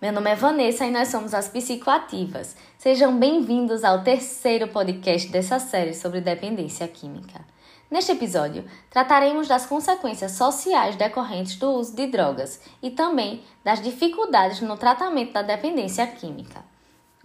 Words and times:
Meu 0.00 0.10
nome 0.10 0.30
é 0.30 0.34
Vanessa 0.34 0.86
e 0.86 0.90
nós 0.90 1.08
somos 1.08 1.34
as 1.34 1.46
Psicoativas. 1.46 2.56
Sejam 2.78 3.18
bem-vindos 3.18 3.84
ao 3.84 4.02
terceiro 4.02 4.68
podcast 4.68 5.28
dessa 5.28 5.58
série 5.58 5.92
sobre 5.92 6.22
dependência 6.22 6.88
química. 6.88 7.44
Neste 7.90 8.12
episódio, 8.12 8.64
trataremos 8.88 9.46
das 9.48 9.66
consequências 9.66 10.32
sociais 10.32 10.96
decorrentes 10.96 11.56
do 11.56 11.72
uso 11.72 11.94
de 11.94 12.06
drogas 12.06 12.58
e 12.82 12.88
também 12.88 13.42
das 13.62 13.82
dificuldades 13.82 14.62
no 14.62 14.78
tratamento 14.78 15.34
da 15.34 15.42
dependência 15.42 16.06
química. 16.06 16.64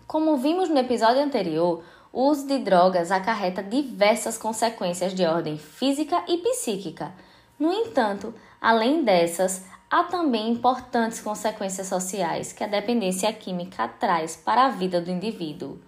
Como 0.05 0.35
vimos 0.35 0.67
no 0.67 0.77
episódio 0.77 1.23
anterior, 1.23 1.85
o 2.11 2.23
uso 2.23 2.45
de 2.47 2.59
drogas 2.59 3.11
acarreta 3.11 3.63
diversas 3.63 4.37
consequências 4.37 5.13
de 5.13 5.25
ordem 5.25 5.57
física 5.57 6.21
e 6.27 6.39
psíquica. 6.39 7.13
No 7.57 7.71
entanto, 7.71 8.33
além 8.59 9.05
dessas, 9.05 9.63
há 9.89 10.03
também 10.03 10.51
importantes 10.51 11.21
consequências 11.21 11.87
sociais 11.87 12.51
que 12.51 12.63
a 12.63 12.67
dependência 12.67 13.31
química 13.31 13.87
traz 13.87 14.35
para 14.35 14.65
a 14.65 14.69
vida 14.69 14.99
do 14.99 15.11
indivíduo. 15.11 15.79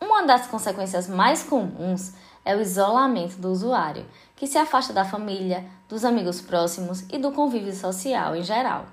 Uma 0.00 0.22
das 0.22 0.46
consequências 0.46 1.08
mais 1.08 1.42
comuns 1.42 2.14
é 2.44 2.56
o 2.56 2.60
isolamento 2.60 3.36
do 3.36 3.50
usuário, 3.50 4.06
que 4.34 4.46
se 4.46 4.56
afasta 4.56 4.92
da 4.92 5.04
família, 5.04 5.64
dos 5.88 6.04
amigos 6.04 6.40
próximos 6.40 7.04
e 7.12 7.18
do 7.18 7.32
convívio 7.32 7.74
social 7.74 8.34
em 8.34 8.42
geral. 8.42 8.86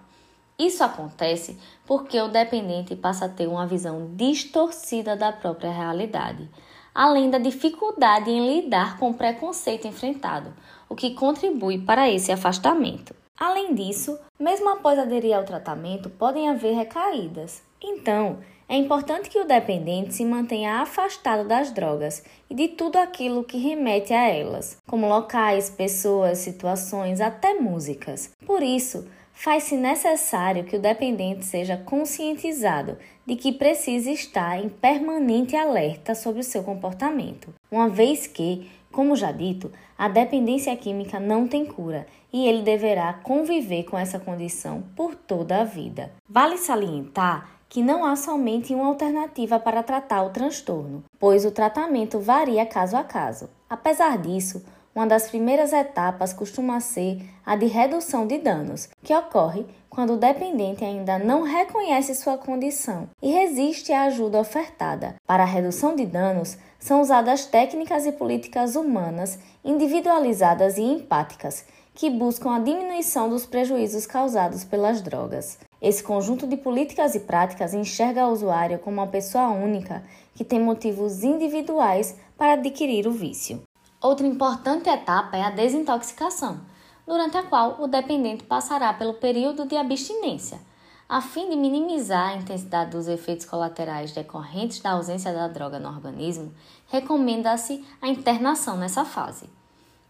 Isso 0.59 0.83
acontece 0.83 1.57
porque 1.85 2.19
o 2.19 2.27
dependente 2.27 2.95
passa 2.95 3.25
a 3.25 3.29
ter 3.29 3.47
uma 3.47 3.67
visão 3.67 4.11
distorcida 4.15 5.15
da 5.15 5.31
própria 5.31 5.71
realidade, 5.71 6.49
além 6.93 7.29
da 7.29 7.37
dificuldade 7.37 8.29
em 8.29 8.61
lidar 8.61 8.97
com 8.97 9.11
o 9.11 9.13
preconceito 9.13 9.87
enfrentado, 9.87 10.51
o 10.89 10.95
que 10.95 11.13
contribui 11.13 11.77
para 11.77 12.09
esse 12.09 12.31
afastamento. 12.31 13.13
Além 13.37 13.75
disso, 13.75 14.17
mesmo 14.39 14.69
após 14.69 14.97
aderir 14.97 15.35
ao 15.35 15.43
tratamento, 15.43 16.09
podem 16.09 16.49
haver 16.49 16.73
recaídas. 16.73 17.61
Então, 17.81 18.39
é 18.69 18.75
importante 18.75 19.29
que 19.29 19.39
o 19.39 19.45
dependente 19.45 20.13
se 20.13 20.25
mantenha 20.25 20.81
afastado 20.81 21.47
das 21.47 21.71
drogas 21.71 22.23
e 22.49 22.55
de 22.55 22.67
tudo 22.67 22.97
aquilo 22.97 23.43
que 23.43 23.57
remete 23.57 24.13
a 24.13 24.27
elas, 24.27 24.77
como 24.85 25.07
locais, 25.07 25.69
pessoas, 25.69 26.39
situações, 26.39 27.21
até 27.21 27.53
músicas. 27.53 28.33
Por 28.45 28.61
isso, 28.61 29.07
faz-se 29.31 29.77
necessário 29.77 30.65
que 30.65 30.75
o 30.75 30.81
dependente 30.81 31.45
seja 31.45 31.77
conscientizado 31.77 32.97
de 33.25 33.35
que 33.35 33.53
precisa 33.53 34.09
estar 34.09 34.59
em 34.59 34.67
permanente 34.67 35.55
alerta 35.55 36.15
sobre 36.15 36.41
o 36.41 36.43
seu 36.43 36.63
comportamento, 36.63 37.53
uma 37.71 37.87
vez 37.87 38.25
que, 38.25 38.69
como 38.97 39.15
já 39.15 39.31
dito, 39.31 39.71
a 39.95 40.07
dependência 40.07 40.75
química 40.75 41.19
não 41.19 41.47
tem 41.47 41.67
cura 41.67 42.07
e 42.33 42.47
ele 42.47 42.63
deverá 42.63 43.13
conviver 43.13 43.83
com 43.83 43.95
essa 43.95 44.17
condição 44.17 44.85
por 44.95 45.13
toda 45.13 45.61
a 45.61 45.63
vida. 45.63 46.11
Vale 46.27 46.57
salientar 46.57 47.47
que 47.69 47.83
não 47.83 48.03
há 48.03 48.15
somente 48.15 48.73
uma 48.73 48.87
alternativa 48.87 49.59
para 49.59 49.83
tratar 49.83 50.23
o 50.23 50.31
transtorno, 50.31 51.03
pois 51.19 51.45
o 51.45 51.51
tratamento 51.51 52.19
varia 52.19 52.65
caso 52.65 52.97
a 52.97 53.03
caso. 53.03 53.47
Apesar 53.69 54.17
disso, 54.17 54.65
uma 54.97 55.05
das 55.05 55.29
primeiras 55.29 55.73
etapas 55.73 56.33
costuma 56.33 56.79
ser 56.79 57.21
a 57.45 57.55
de 57.55 57.67
redução 57.67 58.25
de 58.25 58.39
danos, 58.39 58.89
que 59.03 59.13
ocorre 59.13 59.63
quando 59.87 60.13
o 60.13 60.17
dependente 60.17 60.83
ainda 60.83 61.19
não 61.19 61.43
reconhece 61.43 62.15
sua 62.15 62.35
condição 62.35 63.07
e 63.21 63.29
resiste 63.29 63.93
à 63.93 64.05
ajuda 64.05 64.39
ofertada. 64.39 65.13
Para 65.27 65.43
a 65.43 65.45
redução 65.45 65.95
de 65.95 66.03
danos, 66.03 66.57
são 66.79 66.99
usadas 66.99 67.45
técnicas 67.45 68.07
e 68.07 68.11
políticas 68.11 68.75
humanas 68.75 69.37
individualizadas 69.63 70.79
e 70.79 70.81
empáticas 70.81 71.63
que 71.93 72.09
buscam 72.09 72.55
a 72.55 72.59
diminuição 72.59 73.29
dos 73.29 73.45
prejuízos 73.45 74.07
causados 74.07 74.63
pelas 74.63 75.03
drogas. 75.03 75.59
Esse 75.79 76.01
conjunto 76.01 76.47
de 76.47 76.57
políticas 76.57 77.13
e 77.13 77.19
práticas 77.19 77.75
enxerga 77.75 78.25
o 78.25 78.31
usuário 78.31 78.79
como 78.79 78.97
uma 78.97 79.05
pessoa 79.05 79.49
única 79.49 80.03
que 80.33 80.43
tem 80.43 80.59
motivos 80.59 81.23
individuais 81.23 82.15
para 82.35 82.53
adquirir 82.53 83.05
o 83.05 83.11
vício. 83.11 83.61
Outra 84.07 84.25
importante 84.25 84.87
etapa 84.87 85.35
é 85.35 85.43
a 85.43 85.49
desintoxicação, 85.49 86.61
durante 87.05 87.35
a 87.35 87.43
qual 87.43 87.75
o 87.81 87.87
dependente 87.87 88.41
passará 88.41 88.93
pelo 88.93 89.15
período 89.15 89.65
de 89.65 89.75
abstinência. 89.75 90.61
A 91.09 91.19
fim 91.19 91.49
de 91.49 91.57
minimizar 91.57 92.29
a 92.29 92.35
intensidade 92.37 92.91
dos 92.91 93.09
efeitos 93.09 93.45
colaterais 93.45 94.13
decorrentes 94.13 94.79
da 94.79 94.91
ausência 94.91 95.33
da 95.33 95.49
droga 95.49 95.77
no 95.77 95.89
organismo, 95.89 96.53
recomenda-se 96.87 97.85
a 98.01 98.07
internação 98.07 98.77
nessa 98.77 99.03
fase. 99.03 99.49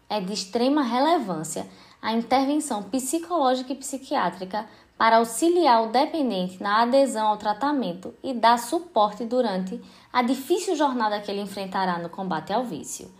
É 0.08 0.20
de 0.20 0.32
extrema 0.32 0.82
relevância 0.82 1.68
a 2.00 2.12
intervenção 2.12 2.84
psicológica 2.84 3.72
e 3.72 3.76
psiquiátrica 3.76 4.64
para 4.96 5.16
auxiliar 5.16 5.82
o 5.82 5.90
dependente 5.90 6.62
na 6.62 6.82
adesão 6.82 7.26
ao 7.26 7.36
tratamento 7.36 8.14
e 8.22 8.32
dar 8.32 8.60
suporte 8.60 9.24
durante 9.24 9.82
a 10.12 10.22
difícil 10.22 10.76
jornada 10.76 11.20
que 11.20 11.32
ele 11.32 11.40
enfrentará 11.40 11.98
no 11.98 12.08
combate 12.08 12.52
ao 12.52 12.62
vício 12.62 13.17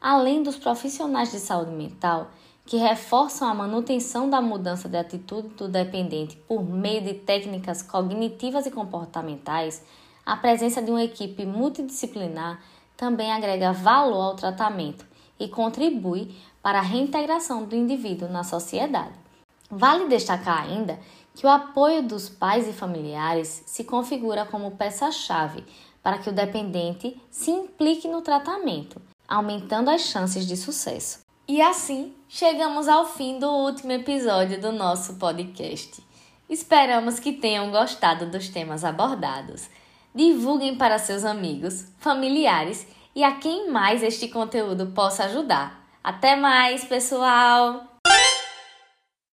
além 0.00 0.42
dos 0.42 0.56
profissionais 0.56 1.30
de 1.30 1.38
saúde 1.38 1.72
mental 1.72 2.30
que 2.64 2.76
reforçam 2.76 3.48
a 3.48 3.54
manutenção 3.54 4.30
da 4.30 4.40
mudança 4.40 4.88
de 4.88 4.96
atitude 4.96 5.48
do 5.48 5.68
dependente 5.68 6.36
por 6.48 6.62
meio 6.62 7.02
de 7.02 7.14
técnicas 7.14 7.82
cognitivas 7.82 8.64
e 8.64 8.70
comportamentais, 8.70 9.82
a 10.24 10.36
presença 10.36 10.80
de 10.80 10.90
uma 10.90 11.02
equipe 11.02 11.44
multidisciplinar 11.44 12.62
também 12.96 13.32
agrega 13.32 13.72
valor 13.72 14.22
ao 14.22 14.36
tratamento 14.36 15.04
e 15.38 15.48
contribui 15.48 16.34
para 16.62 16.78
a 16.78 16.82
reintegração 16.82 17.64
do 17.64 17.74
indivíduo 17.74 18.28
na 18.28 18.44
sociedade. 18.44 19.18
Vale 19.70 20.08
destacar 20.08 20.62
ainda 20.62 20.98
que 21.34 21.46
o 21.46 21.50
apoio 21.50 22.02
dos 22.02 22.28
pais 22.28 22.68
e 22.68 22.72
familiares 22.72 23.64
se 23.66 23.82
configura 23.84 24.44
como 24.44 24.72
peça-chave 24.72 25.64
para 26.02 26.18
que 26.18 26.28
o 26.28 26.32
dependente 26.32 27.20
se 27.30 27.50
implique 27.50 28.06
no 28.06 28.22
tratamento 28.22 29.00
aumentando 29.30 29.88
as 29.88 30.02
chances 30.02 30.44
de 30.44 30.56
sucesso. 30.56 31.20
E 31.46 31.62
assim, 31.62 32.12
chegamos 32.28 32.88
ao 32.88 33.06
fim 33.06 33.38
do 33.38 33.48
último 33.48 33.92
episódio 33.92 34.60
do 34.60 34.72
nosso 34.72 35.14
podcast. 35.14 36.02
Esperamos 36.48 37.20
que 37.20 37.32
tenham 37.32 37.70
gostado 37.70 38.26
dos 38.26 38.48
temas 38.48 38.84
abordados. 38.84 39.70
Divulguem 40.12 40.76
para 40.76 40.98
seus 40.98 41.24
amigos, 41.24 41.86
familiares 41.98 42.86
e 43.14 43.22
a 43.22 43.36
quem 43.36 43.70
mais 43.70 44.02
este 44.02 44.28
conteúdo 44.28 44.88
possa 44.88 45.24
ajudar. 45.24 45.88
Até 46.02 46.34
mais, 46.34 46.84
pessoal! 46.84 47.89